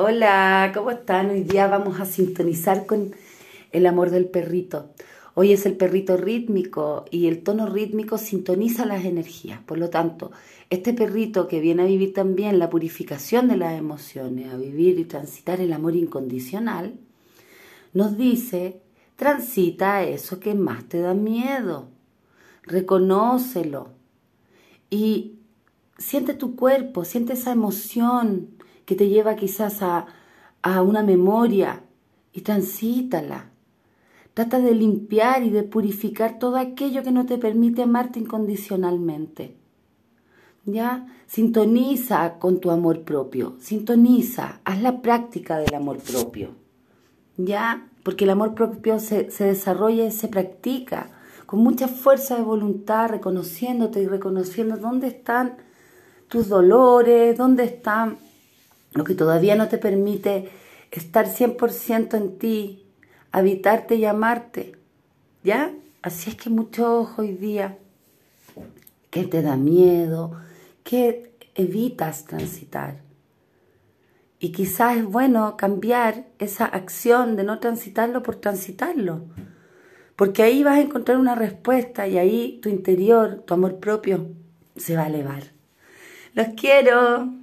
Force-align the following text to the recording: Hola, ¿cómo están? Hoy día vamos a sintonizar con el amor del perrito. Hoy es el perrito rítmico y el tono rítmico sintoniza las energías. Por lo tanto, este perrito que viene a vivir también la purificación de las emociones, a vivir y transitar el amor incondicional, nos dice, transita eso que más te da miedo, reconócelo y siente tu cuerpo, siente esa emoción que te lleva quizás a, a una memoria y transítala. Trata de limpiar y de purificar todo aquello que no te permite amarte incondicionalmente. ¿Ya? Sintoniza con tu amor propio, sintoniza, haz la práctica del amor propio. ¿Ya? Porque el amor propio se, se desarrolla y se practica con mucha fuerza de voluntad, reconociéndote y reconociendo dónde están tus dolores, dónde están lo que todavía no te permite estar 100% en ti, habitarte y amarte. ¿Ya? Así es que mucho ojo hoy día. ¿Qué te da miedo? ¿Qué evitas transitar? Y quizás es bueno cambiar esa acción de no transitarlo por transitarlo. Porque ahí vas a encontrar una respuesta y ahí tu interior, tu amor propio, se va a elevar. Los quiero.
Hola, 0.00 0.70
¿cómo 0.72 0.92
están? 0.92 1.30
Hoy 1.30 1.42
día 1.42 1.66
vamos 1.66 1.98
a 1.98 2.04
sintonizar 2.04 2.86
con 2.86 3.16
el 3.72 3.84
amor 3.84 4.10
del 4.10 4.26
perrito. 4.26 4.90
Hoy 5.34 5.50
es 5.50 5.66
el 5.66 5.76
perrito 5.76 6.16
rítmico 6.16 7.04
y 7.10 7.26
el 7.26 7.42
tono 7.42 7.66
rítmico 7.66 8.16
sintoniza 8.16 8.86
las 8.86 9.04
energías. 9.04 9.60
Por 9.60 9.76
lo 9.76 9.90
tanto, 9.90 10.30
este 10.70 10.94
perrito 10.94 11.48
que 11.48 11.58
viene 11.58 11.82
a 11.82 11.86
vivir 11.86 12.14
también 12.14 12.60
la 12.60 12.70
purificación 12.70 13.48
de 13.48 13.56
las 13.56 13.76
emociones, 13.76 14.52
a 14.52 14.56
vivir 14.56 15.00
y 15.00 15.04
transitar 15.04 15.60
el 15.60 15.72
amor 15.72 15.96
incondicional, 15.96 16.94
nos 17.92 18.16
dice, 18.16 18.80
transita 19.16 20.04
eso 20.04 20.38
que 20.38 20.54
más 20.54 20.84
te 20.84 21.00
da 21.00 21.14
miedo, 21.14 21.88
reconócelo 22.62 23.88
y 24.90 25.40
siente 25.98 26.34
tu 26.34 26.54
cuerpo, 26.54 27.04
siente 27.04 27.32
esa 27.32 27.50
emoción 27.50 28.57
que 28.88 28.96
te 28.96 29.10
lleva 29.10 29.36
quizás 29.36 29.82
a, 29.82 30.06
a 30.62 30.80
una 30.80 31.02
memoria 31.02 31.82
y 32.32 32.40
transítala. 32.40 33.50
Trata 34.32 34.60
de 34.60 34.74
limpiar 34.74 35.42
y 35.42 35.50
de 35.50 35.62
purificar 35.62 36.38
todo 36.38 36.56
aquello 36.56 37.02
que 37.02 37.12
no 37.12 37.26
te 37.26 37.36
permite 37.36 37.82
amarte 37.82 38.18
incondicionalmente. 38.18 39.54
¿Ya? 40.64 41.06
Sintoniza 41.26 42.38
con 42.38 42.60
tu 42.60 42.70
amor 42.70 43.02
propio, 43.02 43.56
sintoniza, 43.60 44.60
haz 44.64 44.80
la 44.80 45.02
práctica 45.02 45.58
del 45.58 45.74
amor 45.74 45.98
propio. 45.98 46.52
¿Ya? 47.36 47.90
Porque 48.02 48.24
el 48.24 48.30
amor 48.30 48.54
propio 48.54 49.00
se, 49.00 49.30
se 49.30 49.44
desarrolla 49.44 50.06
y 50.06 50.12
se 50.12 50.28
practica 50.28 51.10
con 51.44 51.60
mucha 51.60 51.88
fuerza 51.88 52.36
de 52.36 52.42
voluntad, 52.42 53.10
reconociéndote 53.10 54.00
y 54.00 54.06
reconociendo 54.06 54.78
dónde 54.78 55.08
están 55.08 55.58
tus 56.28 56.48
dolores, 56.48 57.36
dónde 57.36 57.64
están 57.64 58.16
lo 58.98 59.04
que 59.04 59.14
todavía 59.14 59.54
no 59.54 59.68
te 59.68 59.78
permite 59.78 60.50
estar 60.90 61.26
100% 61.26 62.14
en 62.16 62.38
ti, 62.38 62.84
habitarte 63.30 63.94
y 63.94 64.04
amarte. 64.04 64.76
¿Ya? 65.44 65.72
Así 66.02 66.30
es 66.30 66.36
que 66.36 66.50
mucho 66.50 66.98
ojo 66.98 67.22
hoy 67.22 67.34
día. 67.34 67.78
¿Qué 69.10 69.24
te 69.24 69.40
da 69.40 69.56
miedo? 69.56 70.32
¿Qué 70.82 71.32
evitas 71.54 72.24
transitar? 72.24 73.00
Y 74.40 74.50
quizás 74.50 74.96
es 74.96 75.04
bueno 75.04 75.56
cambiar 75.56 76.26
esa 76.40 76.64
acción 76.66 77.36
de 77.36 77.44
no 77.44 77.60
transitarlo 77.60 78.24
por 78.24 78.36
transitarlo. 78.36 79.26
Porque 80.16 80.42
ahí 80.42 80.64
vas 80.64 80.78
a 80.78 80.80
encontrar 80.80 81.18
una 81.18 81.36
respuesta 81.36 82.08
y 82.08 82.18
ahí 82.18 82.58
tu 82.60 82.68
interior, 82.68 83.44
tu 83.46 83.54
amor 83.54 83.78
propio, 83.78 84.32
se 84.76 84.96
va 84.96 85.04
a 85.04 85.08
elevar. 85.08 85.44
Los 86.34 86.48
quiero. 86.56 87.38